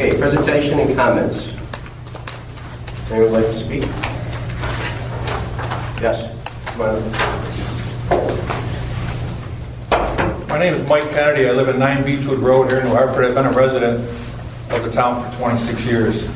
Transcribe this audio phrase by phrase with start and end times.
[0.00, 1.52] Okay, presentation and comments.
[3.10, 3.82] Anyone would like to speak?
[6.00, 6.34] Yes.
[10.48, 11.46] My name is Mike Kennedy.
[11.46, 13.26] I live at 9 Beechwood Road here in New Hartford.
[13.26, 14.00] I've been a resident
[14.70, 16.26] of the town for 26 years.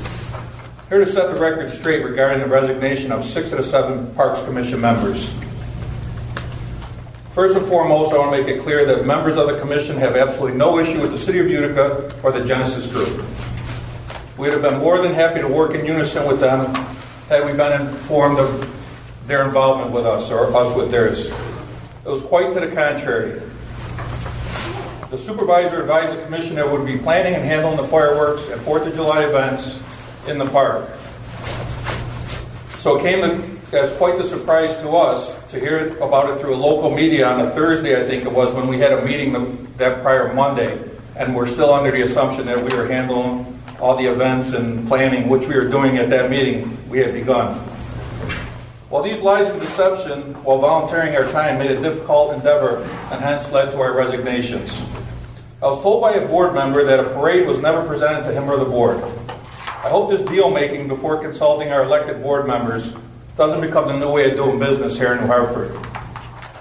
[0.91, 4.42] Here to set the record straight regarding the resignation of six of the seven Parks
[4.42, 5.33] Commission members.
[7.33, 10.16] First and foremost, I want to make it clear that members of the Commission have
[10.16, 13.24] absolutely no issue with the City of Utica or the Genesis Group.
[14.36, 16.74] We would have been more than happy to work in unison with them
[17.28, 21.30] had we been informed of their involvement with us or us with theirs.
[22.04, 23.41] It was quite to the contrary.
[25.10, 28.84] The supervisor advised the commission that would be planning and handling the fireworks and Fourth
[28.84, 29.78] of July events
[30.26, 30.91] in the park.
[32.80, 36.56] So it came as quite the surprise to us to hear about it through a
[36.56, 40.02] local media on a Thursday, I think it was, when we had a meeting that
[40.02, 44.52] prior Monday, and we're still under the assumption that we were handling all the events
[44.52, 47.54] and planning, which we were doing at that meeting, we had begun.
[48.88, 53.50] While these lies of deception, while volunteering our time, made a difficult endeavor and hence
[53.50, 54.80] led to our resignations.
[55.60, 58.48] I was told by a board member that a parade was never presented to him
[58.48, 59.02] or the board.
[59.66, 62.94] I hope this deal making before consulting our elected board members
[63.36, 65.74] doesn't become the new way of doing business here in New Hartford.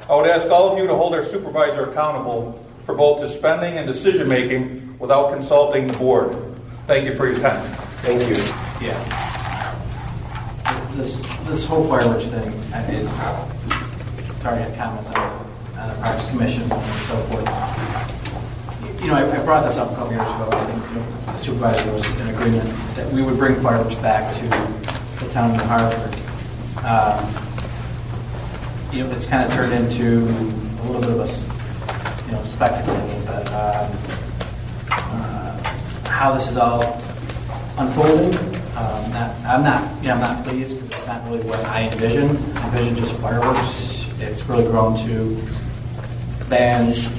[0.10, 3.78] I would ask all of you to hold our supervisor accountable for both his spending
[3.78, 6.53] and decision making without consulting the board.
[6.86, 7.64] Thank you for your time.
[8.04, 8.36] Thank you.
[8.86, 9.00] Yeah.
[10.96, 11.18] This,
[11.48, 12.50] this whole fireworks thing
[12.94, 13.10] is,
[14.42, 15.16] sorry, I had comments on,
[15.80, 17.48] on the Parks Commission and so forth.
[19.02, 20.50] You know, I, I brought this up a couple years ago.
[20.52, 24.34] I think, you know, the supervisor was in agreement that we would bring fireworks back
[24.36, 24.42] to
[25.26, 26.14] the town of New Hartford.
[26.86, 27.26] Um,
[28.94, 31.28] You know, it's kind of turned into a little bit of a
[32.28, 32.94] you know, spectacle,
[33.26, 33.90] but, um,
[36.24, 36.82] how this is all
[37.78, 38.34] unfolding.
[38.78, 42.38] Um, not, I'm not, know, I'm not pleased because it's not really what I envisioned.
[42.60, 44.08] I envisioned just fireworks.
[44.22, 45.36] It's really grown to
[46.48, 47.10] bands.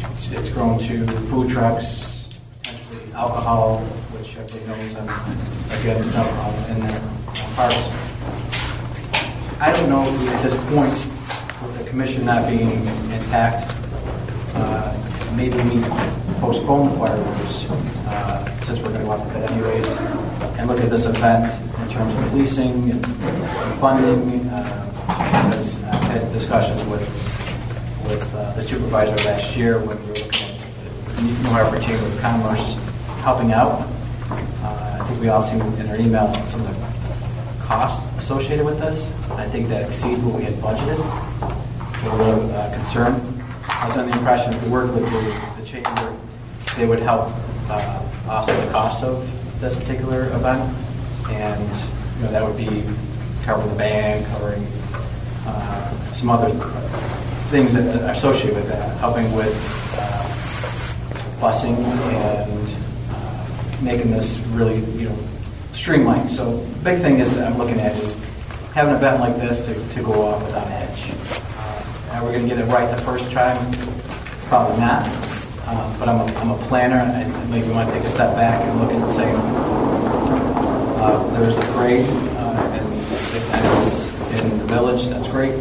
[0.00, 2.28] It's, it's grown to food trucks,
[2.62, 3.78] potentially alcohol,
[4.12, 7.00] which everybody knows I'm against alcohol in their
[7.56, 7.88] parks.
[9.62, 10.92] I don't know at this point,
[11.64, 13.74] with the commission not being intact,
[14.56, 15.80] uh, maybe we
[16.40, 17.66] postpone the fireworks,
[18.08, 19.86] uh, since we're going to go out to bid anyways,
[20.58, 21.52] and look at this event
[21.82, 23.06] in terms of policing and
[23.78, 24.48] funding.
[24.48, 27.02] uh, I've had discussions with,
[28.08, 32.06] with uh, the supervisor last year when we were looking at the New Hartford Chamber
[32.06, 32.74] of Commerce
[33.22, 33.86] helping out.
[34.30, 38.78] Uh, I think we all seen in our email some of the cost associated with
[38.78, 39.12] this.
[39.32, 40.98] I think that exceeds what we had budgeted.
[42.02, 43.42] So a little uh, concerned.
[43.68, 46.16] I was under the impression if we worked with the, the chamber,
[46.76, 47.32] they would help
[47.68, 50.76] uh, offset the cost of this particular event.
[51.30, 51.62] And,
[52.16, 52.84] you know, that would be
[53.44, 54.66] covering the band, covering
[55.46, 56.50] uh, some other
[57.50, 59.54] things that are associated with that, helping with
[59.98, 62.76] uh, busing and
[63.10, 65.18] uh, making this really, you know,
[65.72, 66.30] streamlined.
[66.30, 68.14] So big thing is that I'm looking at is
[68.74, 71.14] have an event like this to, to go off without a hitch.
[71.56, 73.72] Uh, Are we going to get it right the first time?
[74.48, 75.29] Probably not.
[75.72, 78.60] Uh, But I'm a, I'm a planner, and maybe want to take a step back
[78.64, 79.32] and look and say,
[80.98, 82.86] uh, there's the parade, uh, and
[83.36, 85.54] if in the village, that's great.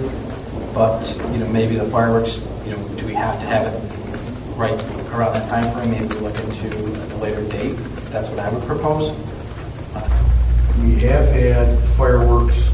[0.74, 3.75] But, you know, maybe the fireworks, you know, do we have to have it
[4.58, 4.81] right
[5.14, 5.92] around that time frame?
[5.92, 6.68] Maybe look into
[7.16, 7.76] a later date.
[8.09, 9.12] That's what I would propose.
[10.82, 12.72] We have had fireworks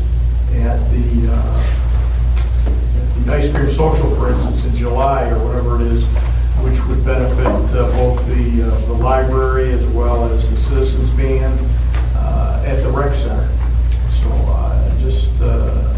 [0.53, 1.63] at the, uh,
[2.95, 6.05] at the ice cream social, for instance, in July or whatever it is,
[6.65, 11.59] which would benefit uh, both the, uh, the library as well as the citizens band
[12.15, 13.47] uh, at the rec center.
[14.23, 15.93] So uh, just, uh,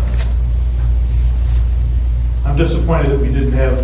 [2.46, 3.80] I'm disappointed that we didn't have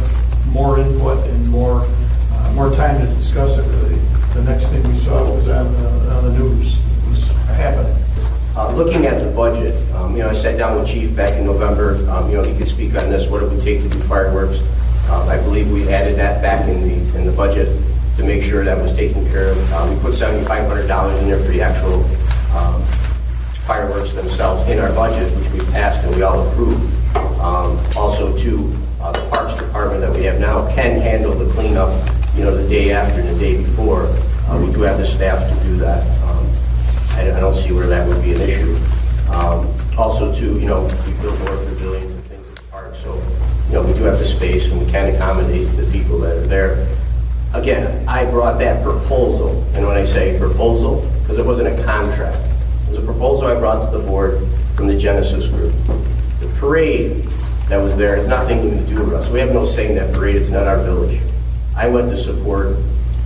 [0.48, 1.88] more input and more,
[2.34, 4.00] uh, more time to discuss it, really.
[4.34, 6.76] The next thing we saw was on the, on the news.
[6.76, 7.96] It was happening.
[8.58, 11.46] Uh, Looking at the budget, um, you know, I sat down with Chief back in
[11.46, 14.00] November, um, you know, he could speak on this, what it would take to do
[14.02, 14.60] fireworks.
[15.08, 17.68] Uh, I believe we added that back in the, in the budget.
[18.18, 19.58] to make sure that was taken care of.
[19.74, 22.04] Uh, We put $7,500 in there for the actual
[22.56, 22.84] um,
[23.66, 26.86] fireworks themselves in our budget, which we passed and we all approved.
[27.42, 28.72] Um, Also, too,
[29.02, 31.90] uh, the Parks Department that we have now can handle the cleanup,
[32.36, 34.04] you know, the day after and the day before.
[34.48, 36.02] Uh, We do have the staff to do that.
[36.30, 36.46] Um,
[37.18, 38.78] I I don't see where that would be an issue.
[39.34, 39.68] Um,
[39.98, 43.10] Also, too, you know, we build more pavilions and things at the park, so,
[43.68, 46.48] you know, we do have the space and we can accommodate the people that are
[46.48, 46.88] there.
[47.54, 52.38] Again, I brought that proposal, and when I say proposal, because it wasn't a contract,
[52.38, 55.74] it was a proposal I brought to the board from the Genesis Group.
[56.40, 57.24] The parade
[57.70, 59.30] that was there has nothing to do with us.
[59.30, 61.22] We have no say in that parade, it's not our village.
[61.76, 62.76] I went to support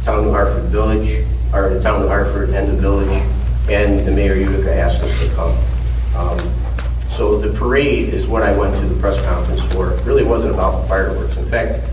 [0.04, 3.24] Town New Hartford Village, or the Town of New Hartford and the village,
[3.70, 5.58] and the Mayor Utica asked us to come.
[6.16, 6.38] Um,
[7.18, 9.92] So the parade is what I went to the press conference for.
[9.92, 11.36] It really wasn't about the fireworks.
[11.36, 11.90] In fact,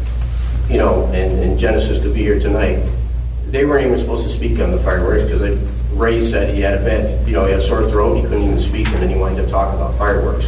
[0.69, 2.87] you know, and, and Genesis could be here tonight,
[3.47, 5.59] they weren't even supposed to speak on the fireworks because
[5.93, 8.43] Ray said he had a bad, you know, he had a sore throat, he couldn't
[8.43, 10.47] even speak, and then he wanted to talk about fireworks.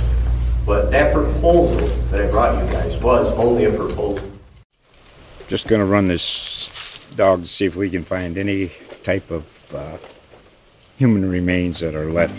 [0.67, 4.31] But that proposal that I brought you guys was only a proposal.
[5.49, 8.73] Just gonna run this dog to see if we can find any
[9.03, 9.97] type of uh,
[10.99, 12.39] human remains that are left.